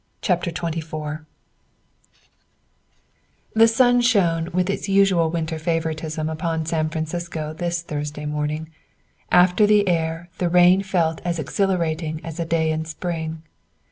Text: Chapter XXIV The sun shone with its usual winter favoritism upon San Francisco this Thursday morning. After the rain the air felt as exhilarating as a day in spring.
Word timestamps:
Chapter 0.23 0.49
XXIV 0.49 1.27
The 3.53 3.67
sun 3.67 4.01
shone 4.01 4.49
with 4.51 4.67
its 4.67 4.89
usual 4.89 5.29
winter 5.29 5.59
favoritism 5.59 6.27
upon 6.27 6.65
San 6.65 6.89
Francisco 6.89 7.53
this 7.53 7.83
Thursday 7.83 8.25
morning. 8.25 8.69
After 9.31 9.67
the 9.67 9.83
rain 9.83 10.27
the 10.39 10.49
air 10.49 10.81
felt 10.83 11.21
as 11.23 11.37
exhilarating 11.37 12.19
as 12.23 12.39
a 12.39 12.45
day 12.45 12.71
in 12.71 12.85
spring. 12.85 13.43